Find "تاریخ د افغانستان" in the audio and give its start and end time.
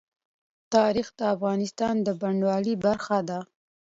0.73-1.95